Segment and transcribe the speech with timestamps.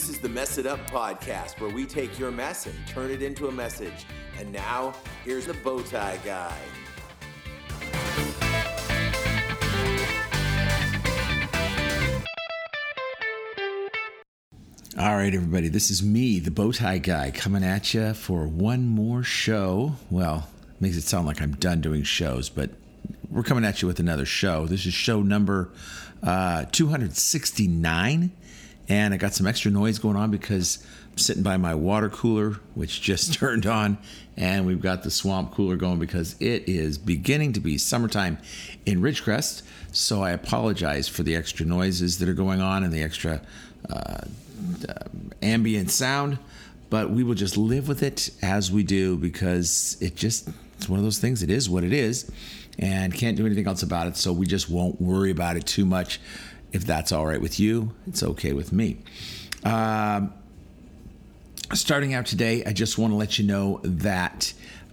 [0.00, 3.20] This is the Mess It Up podcast where we take your mess and turn it
[3.20, 4.06] into a message.
[4.38, 4.94] And now,
[5.26, 6.56] here's the Bowtie Guy.
[14.98, 19.22] All right, everybody, this is me, the Bowtie Guy, coming at you for one more
[19.22, 19.96] show.
[20.08, 20.48] Well,
[20.80, 22.70] makes it sound like I'm done doing shows, but
[23.28, 24.64] we're coming at you with another show.
[24.64, 25.70] This is show number
[26.22, 28.32] uh, 269,
[28.88, 32.60] and I got some extra noise going on because I'm sitting by my water cooler,
[32.74, 33.98] which just turned on,
[34.36, 38.38] and we've got the swamp cooler going because it is beginning to be summertime
[38.86, 39.62] in Ridgecrest.
[39.92, 43.42] So I apologize for the extra noises that are going on and the extra
[43.88, 44.18] uh,
[44.88, 44.94] uh,
[45.42, 46.38] ambient sound,
[46.90, 50.98] but we will just live with it as we do because it just it's one
[50.98, 51.42] of those things.
[51.42, 52.30] It is what it is,
[52.78, 54.16] and can't do anything else about it.
[54.16, 56.20] So we just won't worry about it too much.
[56.72, 58.98] If that's all right with you, it's okay with me.
[59.64, 60.32] Um,
[61.72, 64.52] starting out today, I just want to let you know that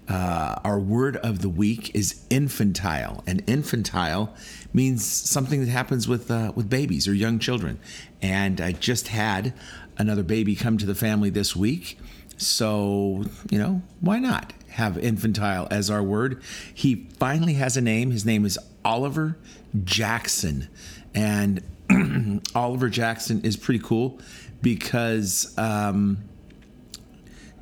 [0.09, 4.33] uh, our word of the week is infantile, and infantile
[4.73, 7.79] means something that happens with uh, with babies or young children.
[8.21, 9.53] And I just had
[9.97, 11.99] another baby come to the family this week,
[12.37, 16.41] so you know why not have infantile as our word?
[16.73, 18.11] He finally has a name.
[18.11, 19.37] His name is Oliver
[19.83, 20.69] Jackson,
[21.17, 24.19] and Oliver Jackson is pretty cool
[24.61, 25.57] because.
[25.57, 26.19] Um,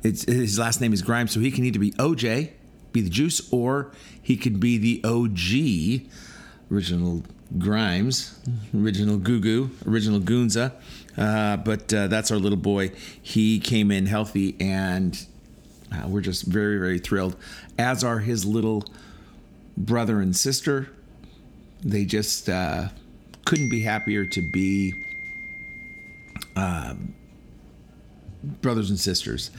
[0.02, 2.52] it's, his last name is Grimes, so he can either be OJ,
[2.92, 3.90] be the juice, or
[4.22, 6.08] he could be the OG,
[6.70, 7.24] original
[7.58, 8.38] Grimes,
[8.72, 10.72] original Goo goo, original Goonza.
[11.18, 12.92] Uh, but uh, that's our little boy.
[13.20, 15.26] He came in healthy, and
[15.92, 17.34] uh, we're just very, very thrilled.
[17.76, 18.84] As are his little
[19.76, 20.88] brother and sister.
[21.82, 22.88] They just uh,
[23.46, 24.94] couldn't be happier to be
[26.56, 27.14] um,
[28.60, 29.50] brothers and sisters.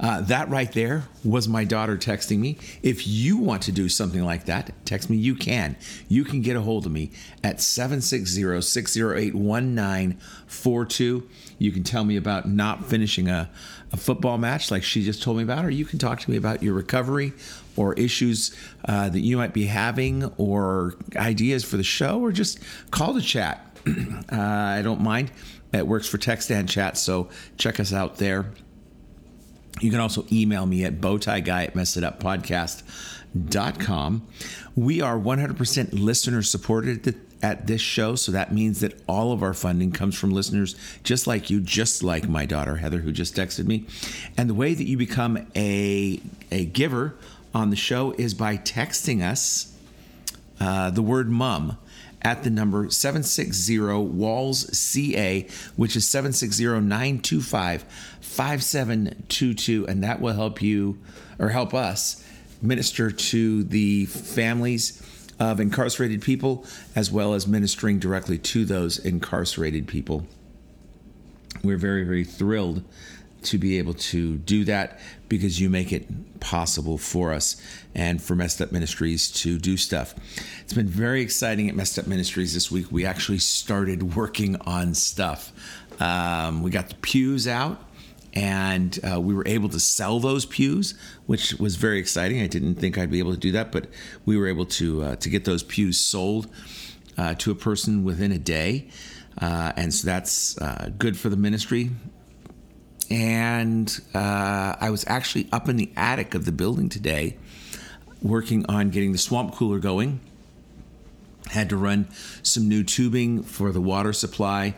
[0.00, 2.58] Uh, that right there was my daughter texting me.
[2.82, 5.16] If you want to do something like that, text me.
[5.16, 5.76] You can.
[6.08, 7.12] You can get a hold of me
[7.44, 11.28] at 760 608 1942.
[11.58, 13.48] You can tell me about not finishing a,
[13.92, 16.36] a, football match like she just told me about, or you can talk to me
[16.36, 17.32] about your recovery
[17.76, 22.60] or issues uh, that you might be having or ideas for the show, or just
[22.90, 23.78] call the chat.
[23.86, 25.30] uh, I don't mind.
[25.72, 28.46] It works for text and chat, so check us out there.
[29.80, 34.26] You can also email me at bowtieguy at messituppodcast.com.
[34.76, 39.52] We are 100% listener supported at this show, so that means that all of our
[39.52, 43.66] funding comes from listeners just like you, just like my daughter Heather, who just texted
[43.66, 43.86] me.
[44.38, 46.20] And the way that you become a,
[46.50, 47.14] a giver
[47.54, 49.72] on the show is by texting us
[50.60, 51.78] uh, the word mum
[52.22, 57.84] at the number 760 Walls CA, which is 760 925
[58.20, 59.86] 5722.
[59.86, 60.98] And that will help you
[61.38, 62.24] or help us
[62.62, 65.02] minister to the families
[65.38, 66.64] of incarcerated people
[66.96, 70.26] as well as ministering directly to those incarcerated people.
[71.62, 72.84] We're very, very thrilled
[73.44, 77.60] to be able to do that because you make it possible for us
[77.94, 80.14] and for Messed Up Ministries to do stuff.
[80.62, 82.90] It's been very exciting at Messed Up Ministries this week.
[82.90, 85.52] We actually started working on stuff.
[86.00, 87.82] Um, we got the pews out
[88.34, 90.94] and uh, we were able to sell those pews,
[91.26, 92.42] which was very exciting.
[92.42, 93.86] I didn't think I'd be able to do that, but
[94.26, 96.48] we were able to uh, to get those pews sold
[97.16, 98.88] uh, to a person within a day,
[99.40, 101.90] uh, and so that's uh, good for the ministry
[103.10, 107.36] and uh, I was actually up in the attic of the building today
[108.22, 110.20] working on getting the swamp cooler going.
[111.50, 112.08] Had to run
[112.42, 114.74] some new tubing for the water supply.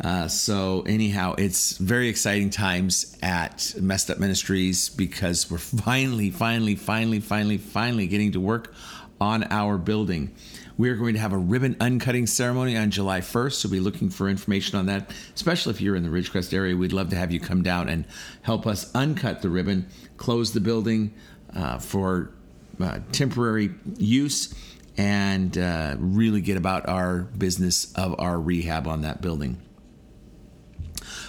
[0.00, 6.74] Uh, so, anyhow, it's very exciting times at Messed Up Ministries because we're finally, finally,
[6.74, 8.74] finally, finally, finally getting to work
[9.20, 10.34] on our building.
[10.82, 14.28] We're going to have a ribbon uncutting ceremony on July 1st, so be looking for
[14.28, 16.76] information on that, especially if you're in the Ridgecrest area.
[16.76, 18.04] We'd love to have you come down and
[18.42, 19.86] help us uncut the ribbon,
[20.16, 21.14] close the building
[21.54, 22.32] uh, for
[22.80, 24.52] uh, temporary use,
[24.96, 29.62] and uh, really get about our business of our rehab on that building.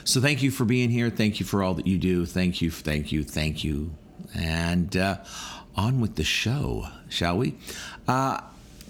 [0.03, 1.11] So thank you for being here.
[1.11, 2.25] Thank you for all that you do.
[2.25, 3.93] Thank you, thank you, thank you.
[4.33, 5.17] And uh,
[5.75, 7.55] on with the show, shall we?
[8.07, 8.39] Uh,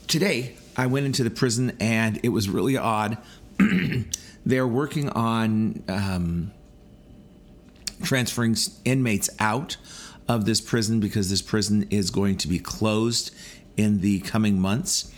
[0.07, 3.17] today I went into the prison and it was really odd.
[4.45, 6.51] They're working on um,
[8.03, 9.77] transferring inmates out
[10.27, 13.33] of this prison because this prison is going to be closed
[13.77, 15.11] in the coming months.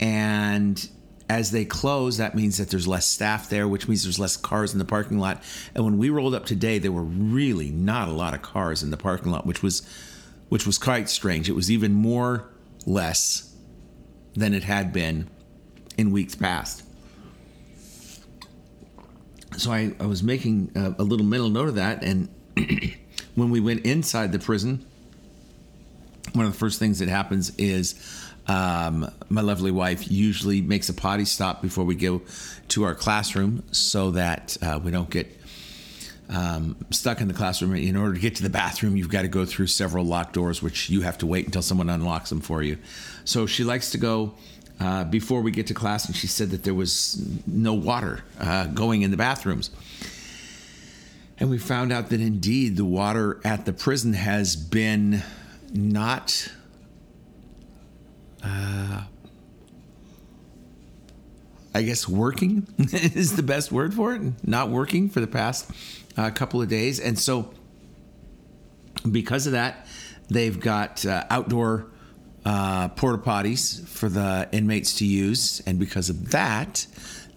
[0.00, 0.88] And
[1.28, 4.72] as they close, that means that there's less staff there, which means there's less cars
[4.72, 5.42] in the parking lot.
[5.74, 8.90] And when we rolled up today, there were really not a lot of cars in
[8.90, 9.86] the parking lot, which was
[10.48, 11.50] which was quite strange.
[11.50, 12.48] It was even more
[12.86, 13.47] less
[14.38, 15.28] than it had been
[15.96, 16.84] in weeks past.
[19.56, 22.28] So I, I was making a, a little mental note of that, and
[23.34, 24.86] when we went inside the prison,
[26.34, 27.94] one of the first things that happens is
[28.46, 32.22] um, my lovely wife usually makes a potty stop before we go
[32.68, 35.37] to our classroom so that uh, we don't get
[36.28, 37.74] um, stuck in the classroom.
[37.74, 40.62] In order to get to the bathroom, you've got to go through several locked doors,
[40.62, 42.78] which you have to wait until someone unlocks them for you.
[43.24, 44.34] So she likes to go
[44.80, 48.66] uh, before we get to class, and she said that there was no water uh,
[48.66, 49.70] going in the bathrooms.
[51.40, 55.22] And we found out that indeed the water at the prison has been
[55.72, 56.50] not
[58.42, 59.02] uh,
[61.74, 64.22] I guess working is the best word for it.
[64.46, 65.70] Not working for the past
[66.18, 67.50] uh, couple of days, and so
[69.10, 69.86] because of that,
[70.28, 71.86] they've got uh, outdoor
[72.44, 76.86] uh, porta potties for the inmates to use, and because of that,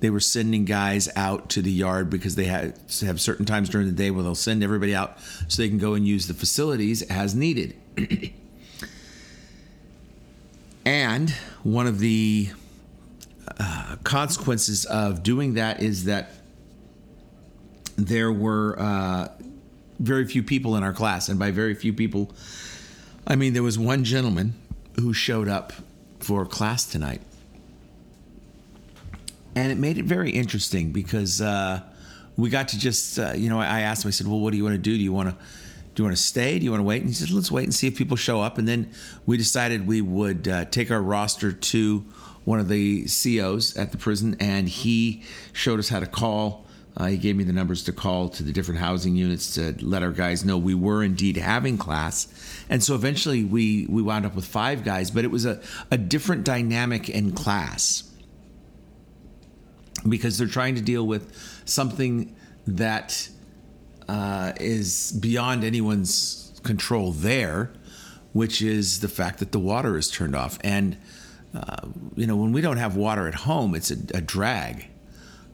[0.01, 3.87] they were sending guys out to the yard because they had have certain times during
[3.87, 5.17] the day where they'll send everybody out
[5.47, 7.75] so they can go and use the facilities as needed.
[10.85, 11.29] And
[11.63, 12.49] one of the
[13.59, 16.31] uh, consequences of doing that is that
[18.07, 19.27] there were uh,
[19.99, 21.29] very few people in our class.
[21.29, 22.31] And by very few people,
[23.27, 24.53] I mean there was one gentleman
[24.99, 25.73] who showed up
[26.19, 27.21] for class tonight.
[29.55, 31.81] And it made it very interesting because uh,
[32.37, 34.57] we got to just, uh, you know, I asked him, I said, well, what do
[34.57, 34.95] you want to do?
[34.95, 35.35] Do you want to
[35.93, 36.57] do you want to stay?
[36.57, 37.01] Do you want to wait?
[37.01, 38.57] And he said, let's wait and see if people show up.
[38.57, 38.91] And then
[39.25, 42.05] we decided we would uh, take our roster to
[42.45, 45.23] one of the COs at the prison, and he
[45.53, 46.65] showed us how to call.
[46.97, 50.03] Uh, he gave me the numbers to call to the different housing units to let
[50.03, 52.27] our guys know we were indeed having class.
[52.69, 55.97] And so eventually we, we wound up with five guys, but it was a, a
[55.97, 58.03] different dynamic in class
[60.07, 61.33] because they're trying to deal with
[61.65, 62.35] something
[62.67, 63.29] that
[64.07, 67.71] uh, is beyond anyone's control there,
[68.33, 70.59] which is the fact that the water is turned off.
[70.63, 70.97] And,
[71.55, 74.87] uh, you know, when we don't have water at home, it's a, a, drag.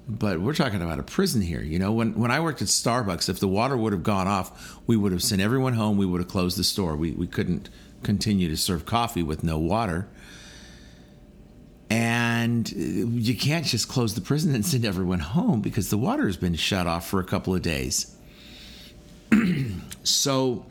[0.09, 1.61] But we're talking about a prison here.
[1.61, 4.79] You know, when, when I worked at Starbucks, if the water would have gone off,
[4.87, 5.97] we would have sent everyone home.
[5.97, 6.95] We would have closed the store.
[6.95, 7.69] We, we couldn't
[8.03, 10.07] continue to serve coffee with no water.
[11.89, 16.25] And uh, you can't just close the prison and send everyone home because the water
[16.25, 18.15] has been shut off for a couple of days.
[20.03, 20.65] so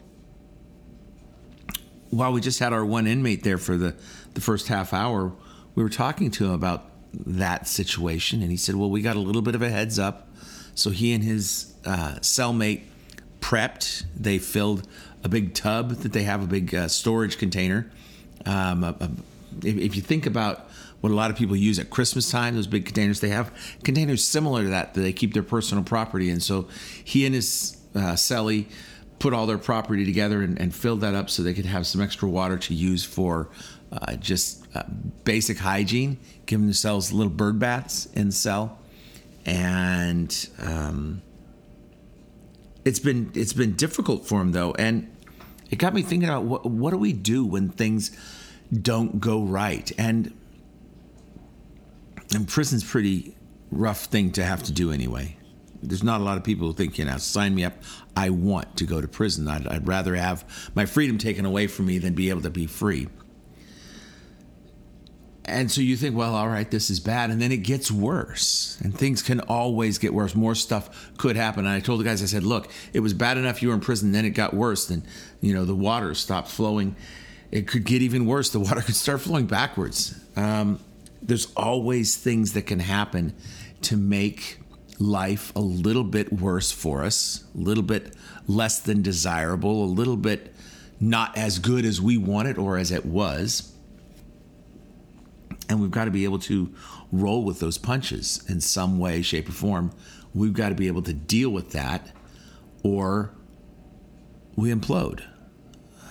[2.11, 3.95] while we just had our one inmate there for the,
[4.33, 5.33] the first half hour,
[5.75, 6.91] we were talking to him about
[7.25, 10.29] that situation, and he said, Well, we got a little bit of a heads up.
[10.75, 12.83] So he and his uh, cellmate
[13.41, 14.05] prepped.
[14.15, 14.87] They filled
[15.25, 17.91] a big tub that they have, a big uh, storage container.
[18.45, 19.11] Um, a, a,
[19.63, 20.69] if, if you think about
[21.01, 23.53] what a lot of people use at Christmas time, those big containers, they have
[23.85, 26.41] containers similar to that that they keep their personal property in.
[26.41, 26.69] So
[27.05, 28.67] he and his uh, Selly
[29.19, 32.03] put all their property together and, and, filled that up so they could have some
[32.03, 33.49] extra water to use for
[34.03, 34.83] uh, just uh,
[35.25, 38.79] basic hygiene, giving themselves little bird baths in the cell,
[39.45, 41.23] and um,
[42.85, 45.11] it's been it's been difficult for them though, and
[45.71, 48.17] it got me thinking about what what do we do when things
[48.73, 50.33] don't go right, and
[52.35, 53.35] and prison's pretty
[53.71, 55.37] rough thing to have to do anyway
[55.83, 57.75] there's not a lot of people who think, you know, sign me up.
[58.17, 59.49] I want to go to prison.
[59.49, 62.67] I'd, I'd rather have my freedom taken away from me than be able to be
[62.67, 63.09] free.
[65.49, 67.31] And so you think, well, all right, this is bad.
[67.31, 68.79] And then it gets worse.
[68.83, 70.35] And things can always get worse.
[70.35, 71.65] More stuff could happen.
[71.67, 73.81] And I told the guys, I said, look, it was bad enough you were in
[73.81, 74.87] prison, then it got worse.
[74.87, 75.05] Then,
[75.41, 76.97] you know, the water stopped flowing.
[77.53, 78.51] It could get even worse.
[78.51, 80.21] The water could start flowing backwards.
[80.35, 80.81] Um,
[81.23, 83.33] there's always things that can happen
[83.83, 84.59] to make
[84.99, 88.15] life a little bit worse for us, a little bit
[88.49, 90.53] less than desirable, a little bit
[90.99, 93.73] not as good as we wanted or as it was.
[95.69, 96.73] And we've got to be able to
[97.11, 99.93] roll with those punches in some way, shape, or form.
[100.35, 102.11] We've got to be able to deal with that
[102.83, 103.33] or
[104.55, 105.23] we implode.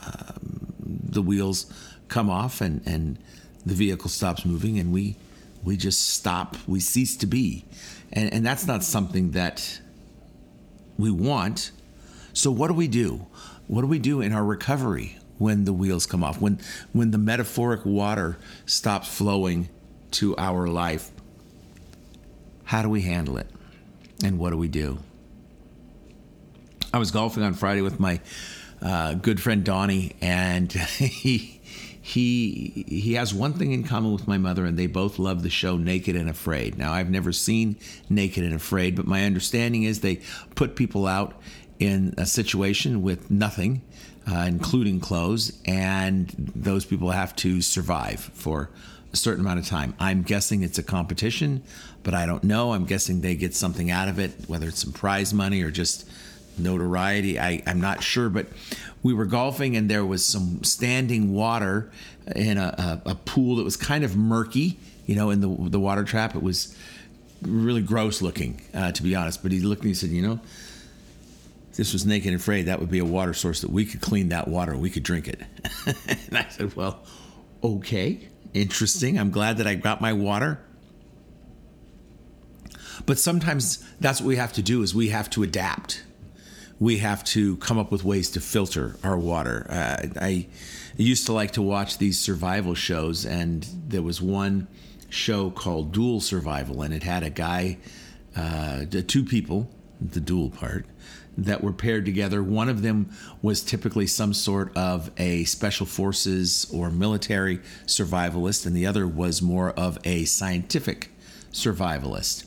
[0.06, 1.72] Um, the wheels
[2.08, 3.18] come off and, and
[3.66, 5.16] the vehicle stops moving and we
[5.64, 7.66] we just stop we cease to be
[8.14, 9.80] and, and that's not something that
[10.98, 11.72] we want.
[12.34, 13.28] So, what do we do?
[13.68, 16.42] What do we do in our recovery when the wheels come off?
[16.42, 16.60] When,
[16.94, 19.70] when the metaphoric water stops flowing
[20.12, 21.12] to our life?
[22.66, 23.48] how do we handle it?
[24.24, 25.00] And what do we do?
[26.94, 28.20] I was golfing on Friday with my
[28.82, 31.62] uh, good friend Donnie, and he
[32.02, 35.50] he he has one thing in common with my mother, and they both love the
[35.50, 36.78] show Naked and Afraid.
[36.78, 37.78] Now, I've never seen
[38.10, 40.22] Naked and Afraid, but my understanding is they
[40.56, 41.40] put people out
[41.78, 43.82] in a situation with nothing,
[44.32, 48.70] uh, including clothes, and those people have to survive for
[49.14, 49.96] a certain amount of time.
[50.00, 51.64] I'm guessing it's a competition,
[52.04, 52.74] but I don't know.
[52.74, 56.10] I'm guessing they get something out of it, whether it's some prize money or just
[56.58, 57.40] notoriety.
[57.40, 58.48] I, I'm not sure, but
[59.04, 61.92] we were golfing and there was some standing water
[62.36, 65.80] in a, a, a pool that was kind of murky, you know, in the, the
[65.80, 66.36] water trap.
[66.36, 66.76] It was
[67.42, 69.44] really gross looking, uh, to be honest.
[69.44, 70.40] But he looked and he said, you know,
[71.76, 74.30] this was naked and afraid, that would be a water source that we could clean
[74.30, 74.76] that water.
[74.78, 75.42] We could drink it.
[75.86, 77.04] and I said, well,
[77.64, 79.20] okay, interesting.
[79.20, 80.60] I'm glad that I got my water.
[83.06, 86.04] But sometimes that's what we have to do is we have to adapt
[86.80, 89.66] we have to come up with ways to filter our water.
[89.70, 90.48] Uh, I
[90.98, 94.68] used to like to watch these survival shows, and there was one
[95.10, 97.78] show called Dual Survival, and it had a guy,
[98.36, 99.70] uh, two people,
[100.02, 100.86] the dual part,
[101.38, 102.42] that were paired together.
[102.42, 103.10] One of them
[103.42, 109.42] was typically some sort of a special forces or military survivalist, and the other was
[109.42, 111.12] more of a scientific
[111.52, 112.46] survivalist.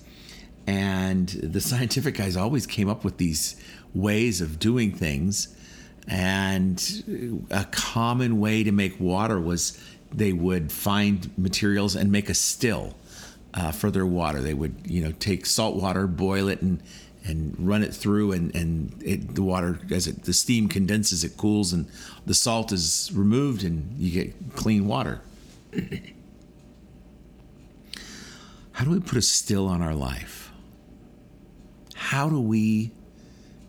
[0.66, 3.56] And the scientific guys always came up with these
[3.94, 5.54] ways of doing things.
[6.06, 9.78] And a common way to make water was
[10.12, 12.94] they would find materials and make a still
[13.52, 14.40] uh, for their water.
[14.40, 16.82] They would, you know, take salt water, boil it, and
[17.28, 21.36] and run it through, and and it, the water as it the steam condenses, it
[21.36, 21.86] cools, and
[22.26, 25.20] the salt is removed, and you get clean water.
[28.72, 30.50] How do we put a still on our life?
[31.94, 32.92] How do we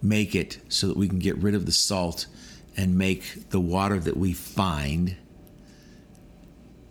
[0.01, 2.27] make it so that we can get rid of the salt
[2.77, 5.15] and make the water that we find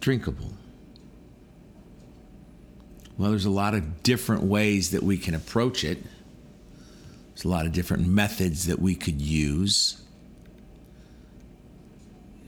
[0.01, 0.53] drinkable.
[3.17, 5.99] Well, there's a lot of different ways that we can approach it.
[7.39, 10.03] There's a lot of different methods that we could use.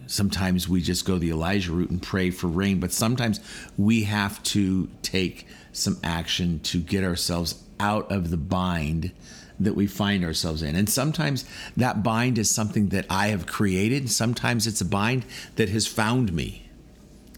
[0.08, 3.38] Sometimes we just go the Elijah route and pray for rain, but sometimes
[3.78, 9.12] we have to take some action to get ourselves out of the bind
[9.60, 10.74] that we find ourselves in.
[10.74, 11.44] And sometimes
[11.76, 16.32] that bind is something that I have created, sometimes it's a bind that has found
[16.32, 16.68] me.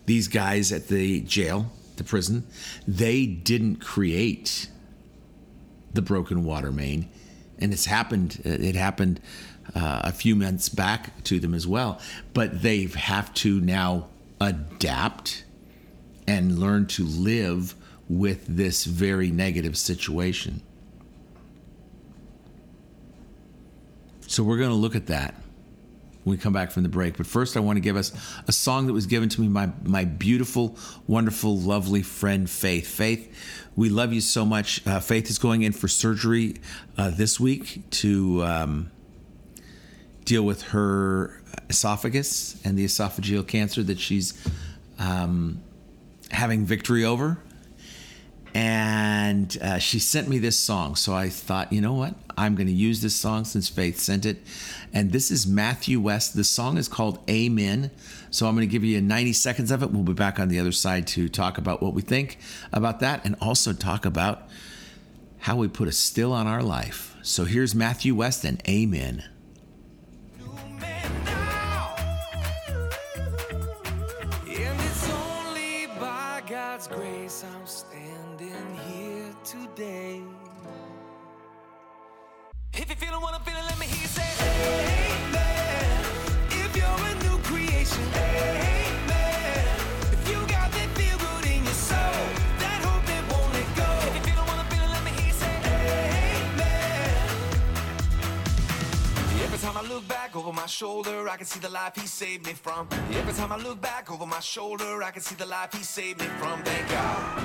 [0.07, 2.47] These guys at the jail, the prison,
[2.89, 4.71] they didn't create
[5.93, 7.11] the broken water main.
[7.63, 9.21] And it's happened, it happened
[9.75, 12.01] uh, a few months back to them as well.
[12.35, 14.09] But they have to now
[14.41, 15.45] adapt
[16.27, 17.75] and learn to live
[18.09, 20.63] with this very negative situation.
[24.27, 25.35] So we're going to look at that
[26.25, 27.17] when we come back from the break.
[27.17, 28.13] But first, I want to give us
[28.47, 30.77] a song that was given to me by my beautiful,
[31.07, 32.87] wonderful, lovely friend Faith.
[32.87, 34.87] Faith, we love you so much.
[34.87, 36.57] Uh, Faith is going in for surgery
[36.97, 38.91] uh, this week to um,
[40.25, 44.35] deal with her esophagus and the esophageal cancer that she's
[44.99, 45.61] um,
[46.31, 47.39] having victory over
[48.55, 50.95] and uh, she sent me this song.
[50.97, 52.15] So I thought, you know what?
[52.37, 54.39] I'm going to use this song since Faith sent it.
[54.93, 56.35] And this is Matthew West.
[56.35, 57.91] The song is called Amen.
[58.31, 59.91] So I'm going to give you 90 seconds of it.
[59.91, 62.39] We'll be back on the other side to talk about what we think
[62.73, 64.49] about that and also talk about
[65.41, 67.17] how we put a still on our life.
[67.23, 69.25] So here's Matthew West and Amen.
[76.83, 80.21] God's grace, I'm standing here today.
[82.75, 84.92] If you're feeling what I'm feeling, let me hear you say, hey.
[100.63, 102.89] My shoulder, I can see the life he saved me from.
[103.15, 106.21] Every time I look back over my shoulder, I can see the life he saved
[106.21, 106.63] me from.
[106.63, 107.43] Thank God.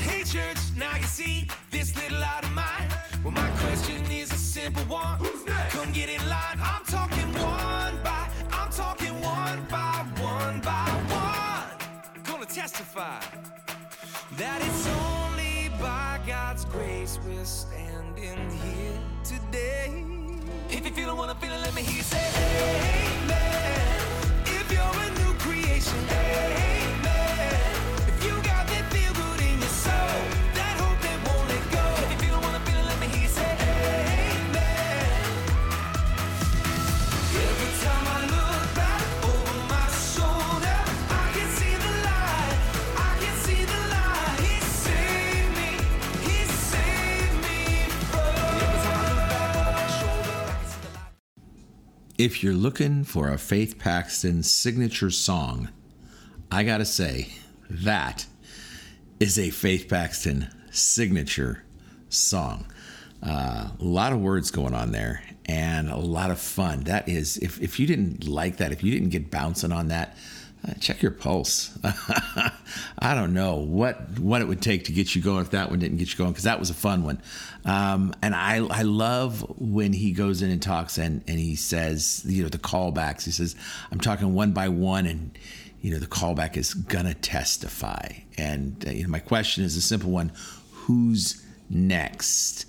[0.00, 2.88] Hey, church, now you see this little light of mine.
[3.22, 5.18] Well, my question is a simple one.
[5.18, 5.76] Who's next?
[5.76, 6.58] Come get in line.
[6.60, 10.88] I'm talking one by, I'm talking one by one by
[11.22, 12.24] one.
[12.24, 13.20] Gonna testify
[14.38, 20.09] that it's only by God's grace we're standing here today.
[20.80, 23.19] If you feel what I'm feeling, let me hear you say, Amen.
[52.20, 55.70] If you're looking for a Faith Paxton signature song,
[56.50, 57.28] I gotta say,
[57.70, 58.26] that
[59.18, 61.64] is a Faith Paxton signature
[62.10, 62.66] song.
[63.22, 66.84] Uh, a lot of words going on there and a lot of fun.
[66.84, 70.14] That is, if, if you didn't like that, if you didn't get bouncing on that,
[70.66, 71.76] uh, check your pulse.
[72.98, 75.78] I don't know what what it would take to get you going if that one
[75.78, 77.22] didn't get you going because that was a fun one.
[77.64, 82.22] Um, and I I love when he goes in and talks and and he says
[82.26, 83.24] you know the callbacks.
[83.24, 83.56] He says
[83.90, 85.38] I'm talking one by one and
[85.80, 88.08] you know the callback is gonna testify.
[88.36, 90.32] And uh, you know my question is a simple one:
[90.72, 92.66] Who's next?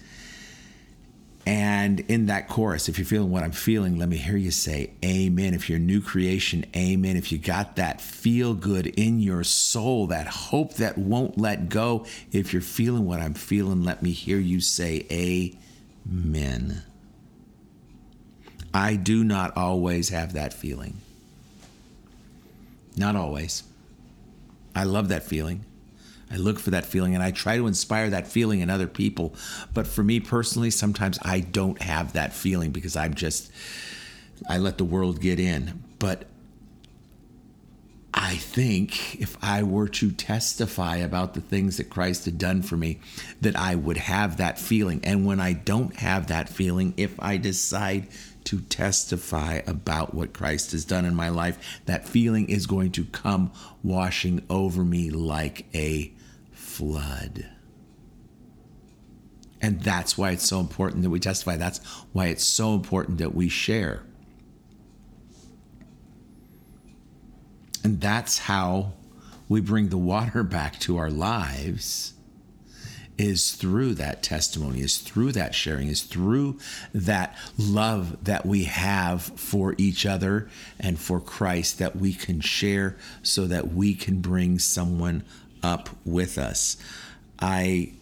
[1.45, 4.91] And in that chorus, if you're feeling what I'm feeling, let me hear you say
[5.03, 5.55] amen.
[5.55, 7.17] If you're new creation, amen.
[7.17, 12.05] If you got that feel good in your soul, that hope that won't let go,
[12.31, 16.83] if you're feeling what I'm feeling, let me hear you say amen.
[18.73, 20.97] I do not always have that feeling.
[22.95, 23.63] Not always.
[24.75, 25.65] I love that feeling.
[26.31, 29.35] I look for that feeling and I try to inspire that feeling in other people.
[29.73, 33.51] But for me personally, sometimes I don't have that feeling because I'm just,
[34.47, 35.83] I let the world get in.
[35.99, 36.25] But
[38.13, 42.75] I think if I were to testify about the things that Christ had done for
[42.77, 42.99] me,
[43.41, 45.01] that I would have that feeling.
[45.03, 48.07] And when I don't have that feeling, if I decide
[48.45, 53.05] to testify about what Christ has done in my life, that feeling is going to
[53.05, 53.51] come
[53.83, 56.11] washing over me like a
[56.81, 57.45] flood.
[59.61, 61.57] And that's why it's so important that we testify.
[61.57, 61.77] That's
[62.11, 64.01] why it's so important that we share.
[67.83, 68.93] And that's how
[69.47, 72.13] we bring the water back to our lives
[73.19, 76.57] is through that testimony, is through that sharing, is through
[76.95, 82.97] that love that we have for each other and for Christ that we can share
[83.21, 85.23] so that we can bring someone
[85.63, 86.77] up with us.
[87.39, 87.93] I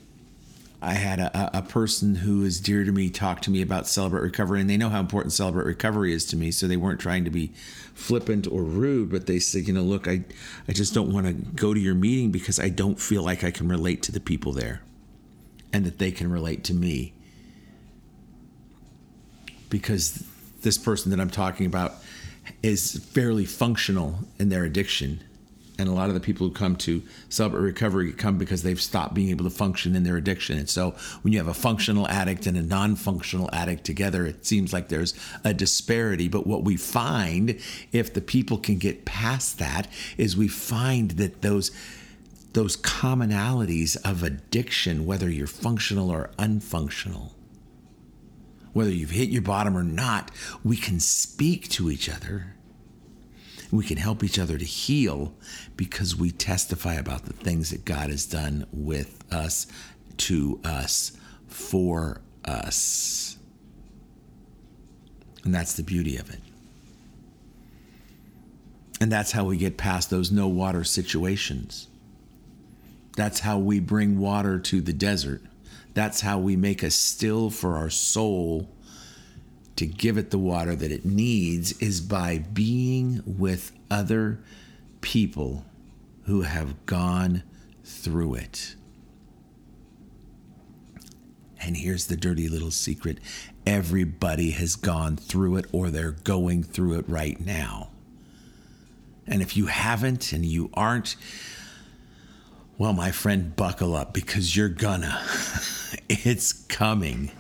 [0.82, 4.22] I had a, a person who is dear to me talk to me about Celebrate
[4.22, 6.52] Recovery, and they know how important Celebrate Recovery is to me.
[6.52, 7.52] So they weren't trying to be
[7.94, 10.24] flippant or rude, but they said, you know, look, I,
[10.70, 13.52] I just don't want to go to your meeting because I don't feel like I
[13.52, 14.82] can relate to the people there
[15.74, 17.14] and that they can relate to me.
[19.70, 20.24] Because
[20.62, 21.96] this person that I'm talking about
[22.64, 25.20] is fairly functional in their addiction
[25.80, 29.14] and a lot of the people who come to celebrate recovery come because they've stopped
[29.14, 30.58] being able to function in their addiction.
[30.58, 34.46] And so when you have a functional addict and a non functional addict together, it
[34.46, 35.14] seems like there's
[35.46, 36.28] a disparity.
[36.28, 37.60] But what we find,
[37.94, 39.88] if the people can get past that,
[40.18, 41.72] is we find that those
[42.54, 47.30] those commonalities of addiction, whether you're functional or unfunctional,
[48.74, 50.32] whether you've hit your bottom or not,
[50.64, 52.56] we can speak to each other
[53.72, 55.34] we can help each other to heal
[55.76, 59.68] because we testify about the things that God has done with us,
[60.18, 61.12] to us,
[61.48, 63.38] for us.
[65.44, 66.40] And that's the beauty of it.
[69.02, 71.88] And that's how we get past those no water situations.
[73.16, 75.42] That's how we bring water to the desert.
[75.94, 78.70] That's how we make a still for our soul
[79.80, 84.38] to give it the water that it needs is by being with other
[85.00, 85.64] people
[86.26, 87.44] who have gone
[87.86, 88.76] through it.
[91.62, 93.20] And here's the dirty little secret
[93.66, 97.90] everybody has gone through it or they're going through it right now.
[99.26, 101.16] And if you haven't and you aren't,
[102.78, 105.22] well, my friend, buckle up because you're gonna.
[106.10, 107.32] it's coming.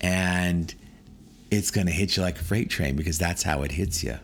[0.00, 0.72] And
[1.56, 4.18] it's going to hit you like a freight train because that's how it hits you.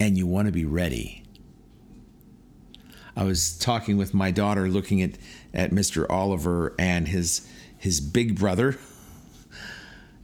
[0.00, 1.22] And you want to be ready.
[3.16, 5.12] I was talking with my daughter looking at,
[5.54, 6.04] at Mr.
[6.10, 7.48] Oliver and his
[7.78, 8.78] his big brother,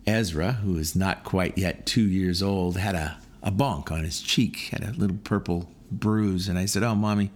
[0.07, 4.21] Ezra, who is not quite yet two years old, had a, a bonk on his
[4.21, 6.49] cheek, had a little purple bruise.
[6.49, 7.31] And I said, Oh, mommy,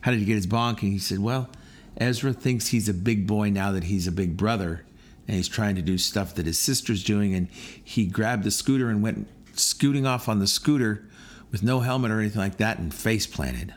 [0.00, 0.82] how did he get his bonk?
[0.82, 1.48] And he said, Well,
[1.96, 4.84] Ezra thinks he's a big boy now that he's a big brother
[5.28, 7.34] and he's trying to do stuff that his sister's doing.
[7.34, 11.06] And he grabbed the scooter and went scooting off on the scooter
[11.52, 13.74] with no helmet or anything like that and face planted.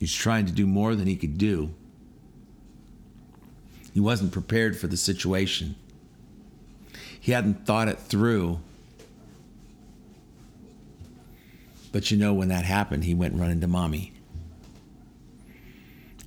[0.00, 1.72] He's trying to do more than he could do.
[3.94, 5.76] He wasn't prepared for the situation.
[7.20, 8.58] He hadn't thought it through.
[11.92, 14.12] But you know when that happened he went running to mommy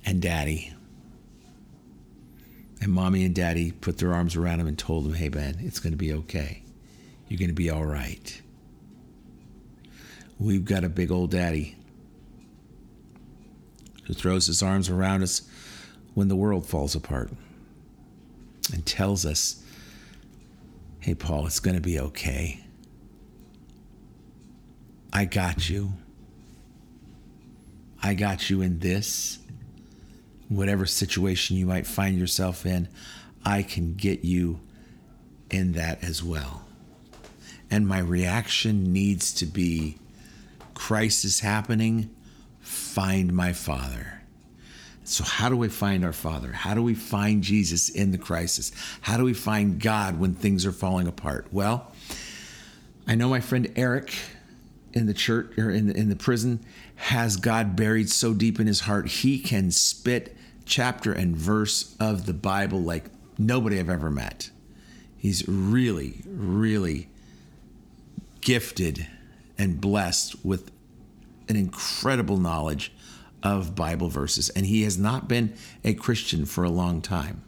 [0.06, 0.73] and daddy
[2.84, 5.80] And mommy and daddy put their arms around him and told him, hey, Ben, it's
[5.80, 6.62] going to be okay.
[7.28, 8.42] You're going to be all right.
[10.38, 11.76] We've got a big old daddy
[14.06, 15.48] who throws his arms around us
[16.12, 17.30] when the world falls apart
[18.70, 19.64] and tells us,
[21.00, 22.62] hey, Paul, it's going to be okay.
[25.10, 25.94] I got you.
[28.02, 29.38] I got you in this.
[30.48, 32.88] Whatever situation you might find yourself in,
[33.44, 34.60] I can get you
[35.50, 36.64] in that as well.
[37.70, 39.98] And my reaction needs to be
[40.74, 42.14] crisis happening,
[42.60, 44.22] find my Father.
[45.04, 46.52] So, how do we find our Father?
[46.52, 48.72] How do we find Jesus in the crisis?
[49.02, 51.46] How do we find God when things are falling apart?
[51.52, 51.92] Well,
[53.06, 54.14] I know my friend Eric
[54.94, 56.64] in the church or in the, in the prison
[56.96, 60.33] has God buried so deep in his heart, he can spit
[60.64, 63.04] chapter and verse of the Bible like
[63.38, 64.50] nobody I've ever met.
[65.16, 67.08] He's really, really
[68.40, 69.06] gifted
[69.56, 70.70] and blessed with
[71.48, 72.92] an incredible knowledge
[73.42, 74.48] of Bible verses.
[74.50, 77.42] And he has not been a Christian for a long time.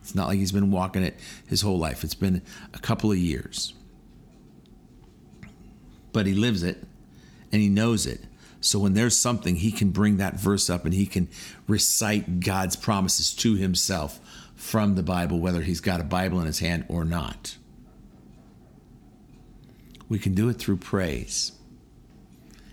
[0.00, 2.42] It's not like he's been walking it his whole life, it's been
[2.72, 3.74] a couple of years.
[6.12, 6.82] But he lives it
[7.52, 8.24] and he knows it.
[8.60, 11.28] So when there's something, he can bring that verse up and he can
[11.68, 14.18] recite God's promises to himself
[14.54, 17.56] from the Bible, whether he's got a Bible in his hand or not.
[20.08, 21.52] We can do it through praise.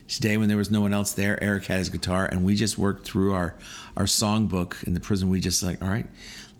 [0.08, 2.78] Today, when there was no one else there, Eric had his guitar, and we just
[2.78, 3.56] worked through our
[3.98, 5.30] our songbook in the prison.
[5.30, 6.06] We just like, all right,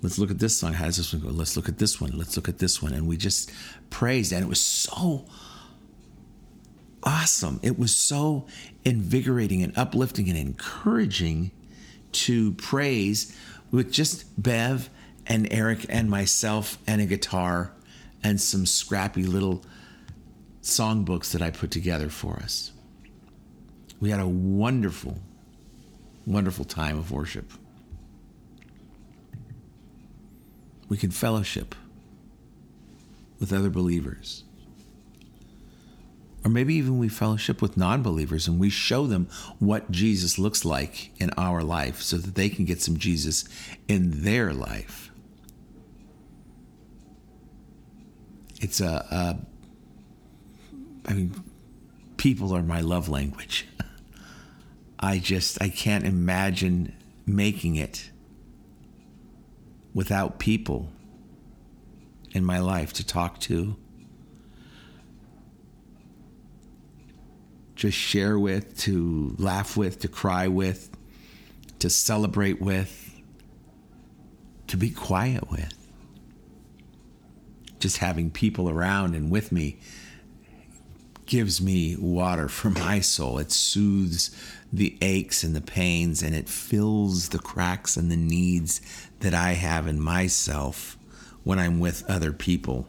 [0.02, 0.74] let's look at this song.
[0.74, 1.30] How does this one go?
[1.30, 2.18] Let's look at this one.
[2.18, 3.52] Let's look at this one, and we just
[3.92, 5.26] praised, and it was so
[7.04, 7.60] awesome.
[7.62, 8.48] It was so
[8.84, 11.52] invigorating and uplifting and encouraging
[12.14, 13.38] to praise
[13.72, 14.90] with just Bev
[15.26, 17.72] and Eric and myself and a guitar
[18.24, 19.64] and some scrappy little
[20.62, 22.72] songbooks that I put together for us.
[24.00, 25.20] We had a wonderful,
[26.26, 27.52] wonderful time of worship.
[30.90, 31.76] We could fellowship
[33.40, 34.43] with other believers.
[36.46, 39.30] Or maybe even we fellowship with non believers and we show them
[39.60, 43.46] what Jesus looks like in our life so that they can get some Jesus
[43.88, 45.12] in their life.
[48.60, 49.40] It's a, a
[51.06, 51.34] I mean,
[52.18, 53.68] people are my love language.
[55.00, 56.94] I just, I can't imagine
[57.26, 58.10] making it
[59.94, 60.90] without people
[62.32, 63.76] in my life to talk to,
[67.84, 70.90] just share with, to laugh with, to cry with,
[71.80, 73.22] to celebrate with,
[74.68, 75.74] to be quiet with.
[77.80, 79.82] Just having people around and with me
[81.26, 83.38] gives me water for my soul.
[83.38, 84.34] It soothes
[84.72, 88.80] the aches and the pains and it fills the cracks and the needs
[89.20, 90.98] that I have in myself
[91.44, 92.88] when I'm with other people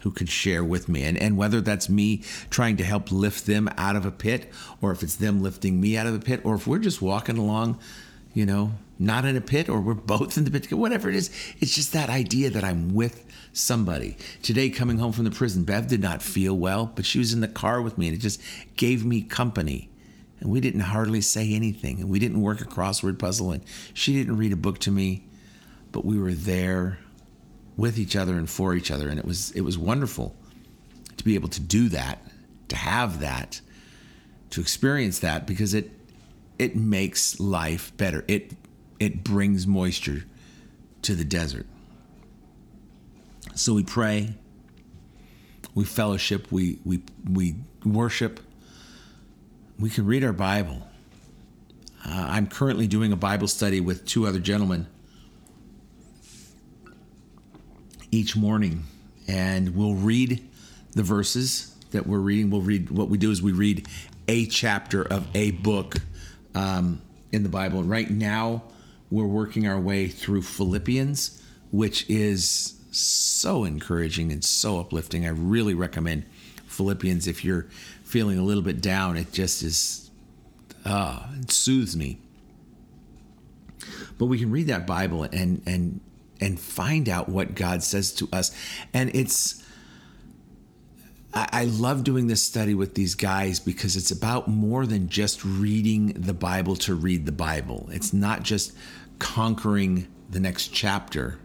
[0.00, 1.02] who could share with me.
[1.04, 4.92] And, and whether that's me trying to help lift them out of a pit, or
[4.92, 7.78] if it's them lifting me out of a pit, or if we're just walking along,
[8.34, 11.30] you know, not in a pit, or we're both in the pit, whatever it is,
[11.60, 14.16] it's just that idea that I'm with somebody.
[14.42, 17.40] Today, coming home from the prison, Bev did not feel well, but she was in
[17.40, 18.40] the car with me, and it just
[18.76, 19.88] gave me company.
[20.40, 24.14] And we didn't hardly say anything, and we didn't work a crossword puzzle, and she
[24.14, 25.26] didn't read a book to me,
[25.92, 26.98] but we were there
[27.76, 29.08] with each other and for each other.
[29.08, 30.34] And it was it was wonderful
[31.16, 32.18] to be able to do that
[32.68, 33.60] to have that
[34.50, 35.90] to experience that because it
[36.58, 38.24] it makes life better.
[38.28, 38.52] It
[38.98, 40.24] it brings moisture
[41.02, 41.66] to the desert.
[43.54, 44.34] So we pray
[45.74, 48.40] we fellowship we we we worship.
[49.78, 50.86] We can read our bible.
[52.02, 54.86] Uh, i'm currently doing a bible study with two other gentlemen
[58.10, 58.84] each morning
[59.28, 60.46] and we'll read
[60.92, 62.50] the verses that we're reading.
[62.50, 63.86] We'll read what we do is we read
[64.28, 65.96] a chapter of a book
[66.54, 67.00] um,
[67.32, 67.82] in the Bible.
[67.82, 68.62] Right now,
[69.10, 75.26] we're working our way through Philippians, which is so encouraging and so uplifting.
[75.26, 76.24] I really recommend
[76.66, 77.66] Philippians if you're
[78.04, 79.16] feeling a little bit down.
[79.16, 80.10] It just is,
[80.84, 82.18] uh, it soothes me.
[84.18, 86.00] But we can read that Bible and and
[86.40, 88.54] and find out what God says to us.
[88.92, 89.62] And it's,
[91.32, 96.08] I love doing this study with these guys because it's about more than just reading
[96.14, 97.88] the Bible to read the Bible.
[97.92, 98.72] It's not just
[99.18, 101.38] conquering the next chapter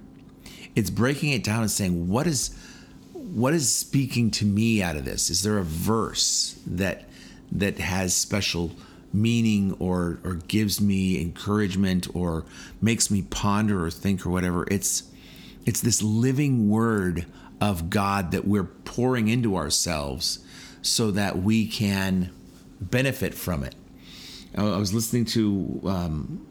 [0.75, 2.55] it's breaking it down and saying what is
[3.13, 5.29] what is speaking to me out of this?
[5.29, 7.05] Is there a verse that
[7.51, 8.71] that has special
[9.15, 12.45] meaning or or gives me encouragement or
[12.81, 14.67] makes me ponder or think or whatever?
[14.69, 15.03] It's
[15.65, 17.25] it's this living word
[17.61, 20.39] of God that we're pouring into ourselves
[20.81, 22.31] so that we can
[22.79, 23.75] benefit from it.
[24.55, 26.47] I was listening to um,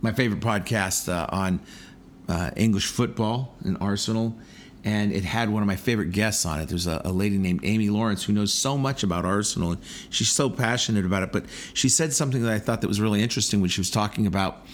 [0.00, 1.60] my favorite podcast uh, on
[2.28, 4.36] uh, English football and Arsenal,
[4.84, 6.68] and it had one of my favorite guests on it.
[6.68, 10.30] There's a, a, lady named Amy Lawrence who knows so much about Arsenal, and she's
[10.30, 11.32] so passionate about it.
[11.32, 14.26] But she said something that I thought that was really interesting when she was talking
[14.26, 14.64] about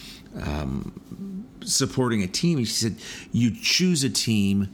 [0.41, 2.59] um, supporting a team.
[2.61, 2.97] She said,
[3.33, 4.69] "You choose a team."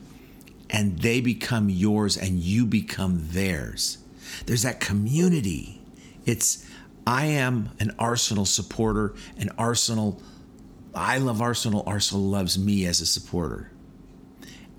[0.74, 3.98] And they become yours, and you become theirs.
[4.46, 5.82] There's that community.
[6.24, 6.66] It's
[7.06, 10.22] I am an Arsenal supporter, and Arsenal,
[10.94, 11.82] I love Arsenal.
[11.86, 13.70] Arsenal loves me as a supporter.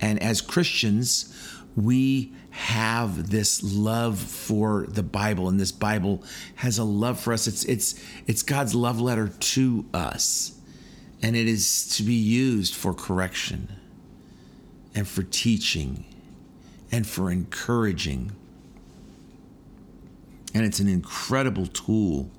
[0.04, 1.34] And as Christians,
[1.74, 6.22] we have this love for the Bible, and this Bible
[6.56, 7.46] has a love for us.
[7.46, 7.94] It's it's
[8.26, 10.60] it's God's love letter to us,
[11.22, 13.72] and it is to be used for correction,
[14.94, 16.04] and for teaching,
[16.92, 18.32] and for encouraging
[20.54, 22.30] and it's an incredible tool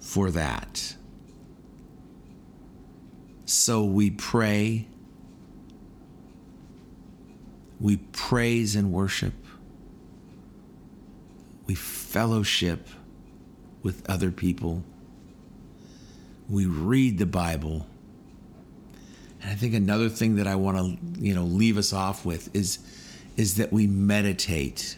[0.00, 0.96] for that.
[3.44, 4.88] So we pray,
[7.82, 9.34] we praise and worship,
[11.66, 12.86] we fellowship
[13.82, 14.84] with other people,
[16.48, 17.86] we read the Bible.
[19.42, 22.54] And I think another thing that I want to, you know, leave us off with
[22.54, 22.78] is
[23.36, 24.96] is that we meditate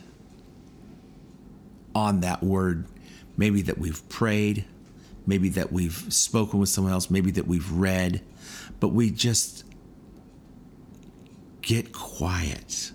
[1.95, 2.85] on that word,
[3.37, 4.65] maybe that we've prayed,
[5.25, 8.21] maybe that we've spoken with someone else, maybe that we've read,
[8.81, 9.64] but we just
[11.65, 12.93] get quiet.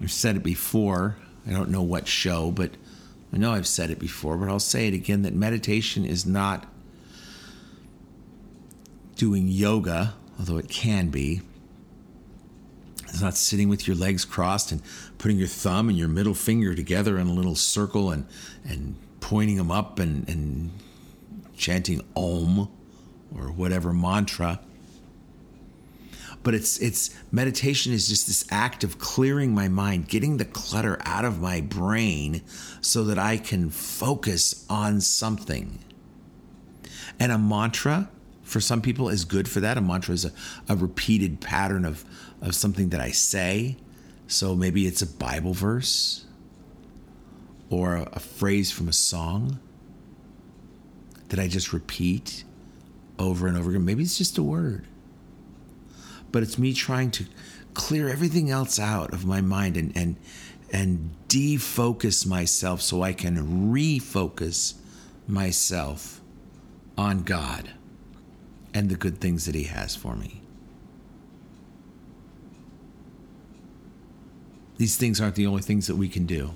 [0.00, 1.16] I've said it before.
[1.46, 2.72] I don't know what show, but
[3.32, 6.66] I know I've said it before, but I'll say it again that meditation is not
[9.16, 11.40] doing yoga, although it can be.
[13.04, 14.82] It's not sitting with your legs crossed and
[15.16, 18.26] putting your thumb and your middle finger together in a little circle and,
[18.68, 20.70] and pointing them up and, and
[21.56, 22.68] chanting Om
[23.34, 24.60] or whatever mantra.
[26.48, 30.96] But it's it's meditation is just this act of clearing my mind, getting the clutter
[31.04, 32.40] out of my brain
[32.80, 35.78] so that I can focus on something.
[37.20, 38.08] And a mantra
[38.44, 39.76] for some people is good for that.
[39.76, 40.32] A mantra is a,
[40.70, 42.02] a repeated pattern of,
[42.40, 43.76] of something that I say.
[44.26, 46.24] So maybe it's a Bible verse
[47.68, 49.58] or a, a phrase from a song
[51.28, 52.44] that I just repeat
[53.18, 53.84] over and over again.
[53.84, 54.86] Maybe it's just a word.
[56.30, 57.24] But it's me trying to
[57.74, 60.16] clear everything else out of my mind and and
[60.70, 64.74] and defocus myself so I can refocus
[65.26, 66.20] myself
[66.96, 67.70] on God
[68.74, 70.42] and the good things that He has for me.
[74.76, 76.52] These things aren't the only things that we can do.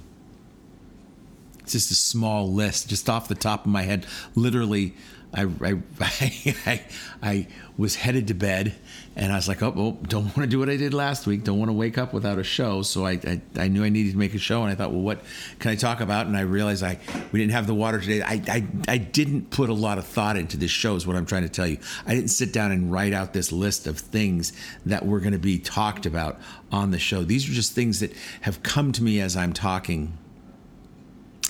[1.61, 4.07] It's just a small list, just off the top of my head.
[4.35, 4.95] Literally,
[5.35, 5.81] I, I,
[6.67, 6.83] I,
[7.23, 7.47] I,
[7.79, 8.75] was headed to bed
[9.17, 11.43] and I was like, oh, don't want to do what I did last week.
[11.43, 12.83] Don't want to wake up without a show.
[12.83, 15.01] So I, I, I, knew I needed to make a show and I thought, well,
[15.01, 15.23] what
[15.59, 16.27] can I talk about?
[16.27, 16.99] And I realized I
[17.33, 18.21] we didn't have the water today.
[18.21, 21.25] I, I, I didn't put a lot of thought into this show is what I'm
[21.25, 21.79] trying to tell you.
[22.07, 24.53] I didn't sit down and write out this list of things
[24.85, 26.39] that were going to be talked about
[26.71, 27.25] on the show.
[27.25, 30.19] These are just things that have come to me as I'm talking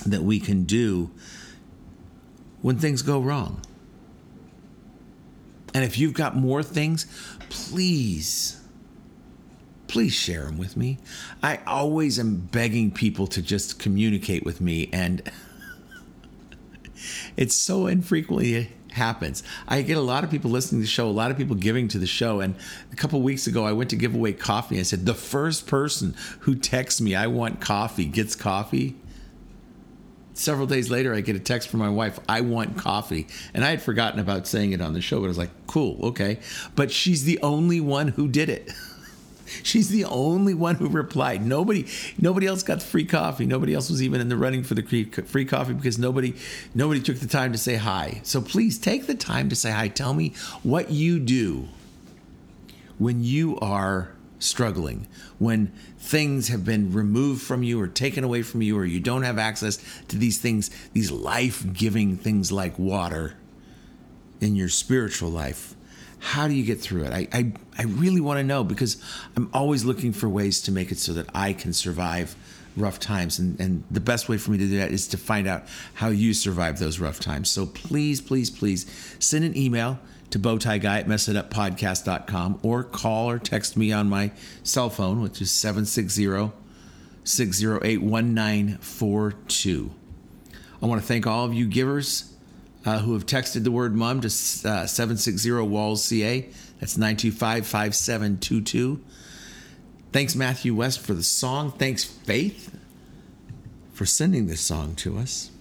[0.05, 1.11] that we can do
[2.61, 3.61] when things go wrong.
[5.73, 7.07] And if you've got more things,
[7.49, 8.61] please,
[9.87, 10.99] please share them with me.
[11.41, 15.31] I always am begging people to just communicate with me, and
[17.37, 19.43] it's so infrequently happens.
[19.67, 21.87] I get a lot of people listening to the show, a lot of people giving
[21.89, 22.39] to the show.
[22.39, 22.55] And
[22.91, 24.79] a couple weeks ago, I went to give away coffee.
[24.79, 28.95] I said, the first person who texts me, I want coffee, gets coffee
[30.33, 33.27] several days later, I get a text from my wife, I want coffee.
[33.53, 36.07] And I had forgotten about saying it on the show, but I was like, cool,
[36.07, 36.39] okay.
[36.75, 38.71] But she's the only one who did it.
[39.61, 41.45] She's the only one who replied.
[41.45, 41.85] Nobody,
[42.17, 43.45] nobody else got free coffee.
[43.45, 46.33] Nobody else was even in the running for the free coffee because nobody,
[46.73, 48.21] nobody took the time to say hi.
[48.23, 49.89] So please take the time to say hi.
[49.89, 51.67] Tell me what you do
[52.97, 54.13] when you are
[54.43, 55.07] struggling,
[55.39, 59.23] when things have been removed from you or taken away from you, or you don't
[59.23, 63.35] have access to these things, these life giving things like water
[64.41, 65.75] in your spiritual life,
[66.19, 67.11] how do you get through it?
[67.11, 69.01] I, I, I really want to know because
[69.35, 72.35] I'm always looking for ways to make it so that I can survive
[72.77, 73.39] rough times.
[73.39, 75.63] And, and the best way for me to do that is to find out
[75.95, 77.49] how you survive those rough times.
[77.49, 78.85] So please, please, please
[79.19, 79.99] send an email
[80.33, 84.31] to bowtie guy at messituppodcast.com or call or text me on my
[84.63, 86.51] cell phone, which is 760
[87.23, 89.91] 608 1942.
[90.81, 92.33] I want to thank all of you givers
[92.83, 96.41] uh, who have texted the word mom to uh, 760 Walls CA.
[96.79, 99.03] That's 925 5722.
[100.11, 101.71] Thanks, Matthew West, for the song.
[101.73, 102.75] Thanks, Faith,
[103.93, 105.51] for sending this song to us.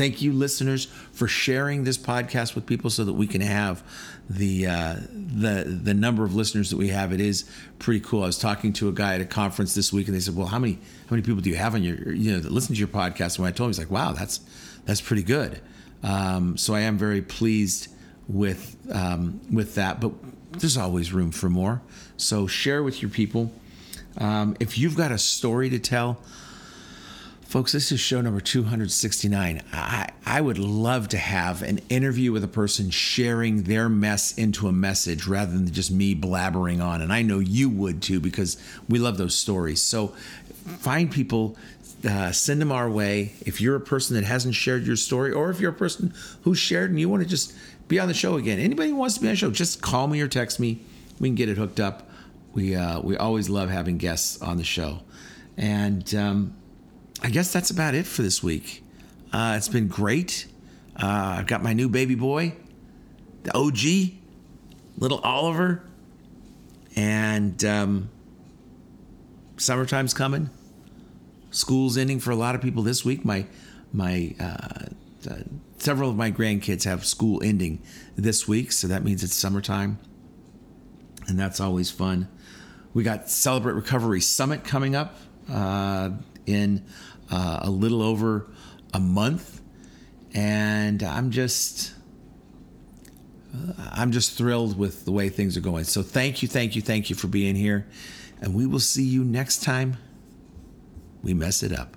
[0.00, 3.82] Thank you, listeners, for sharing this podcast with people so that we can have
[4.30, 7.12] the uh, the the number of listeners that we have.
[7.12, 8.22] It is pretty cool.
[8.22, 10.46] I was talking to a guy at a conference this week, and they said, "Well,
[10.46, 12.88] how many how many people do you have on your you know listen to your
[12.88, 14.40] podcast?" And when I told him, he's like, "Wow, that's
[14.84, 15.60] that's pretty good."
[16.04, 17.88] Um, so I am very pleased
[18.28, 20.12] with um, with that, but
[20.52, 21.82] there's always room for more.
[22.16, 23.52] So share with your people.
[24.16, 26.20] Um, if you've got a story to tell,
[27.50, 29.62] folks, this is show number 269.
[29.72, 34.68] I, I would love to have an interview with a person sharing their mess into
[34.68, 37.02] a message rather than just me blabbering on.
[37.02, 38.56] And I know you would too because
[38.88, 39.82] we love those stories.
[39.82, 40.14] So
[40.78, 41.56] find people
[42.08, 43.32] uh, send them our way.
[43.40, 46.54] If you're a person that hasn't shared your story, or if you're a person who
[46.54, 47.52] shared and you want to just
[47.88, 50.06] be on the show again, anybody who wants to be on the show, just call
[50.06, 50.78] me or text me.
[51.18, 52.08] We can get it hooked up.
[52.54, 55.00] We uh, we always love having guests on the show,
[55.56, 56.54] and um,
[57.22, 58.82] I guess that's about it for this week.
[59.32, 60.46] Uh, it's been great.
[60.96, 62.54] Uh, I've got my new baby boy,
[63.42, 64.14] the OG,
[64.98, 65.82] little Oliver,
[66.96, 68.10] and um,
[69.56, 70.50] summertime's coming
[71.50, 73.24] school's ending for a lot of people this week.
[73.24, 73.46] My
[73.92, 74.86] my uh,
[75.28, 75.36] uh,
[75.78, 77.82] several of my grandkids have school ending
[78.16, 79.98] this week, so that means it's summertime,
[81.26, 82.28] and that's always fun.
[82.94, 85.16] We got Celebrate Recovery Summit coming up
[85.50, 86.10] uh,
[86.46, 86.84] in
[87.30, 88.46] uh, a little over
[88.92, 89.60] a month,
[90.34, 91.94] and I'm just.
[93.92, 95.82] I'm just thrilled with the way things are going.
[95.82, 97.84] So, thank you, thank you, thank you for being here.
[98.40, 99.96] And we will see you next time
[101.20, 101.96] we mess it up.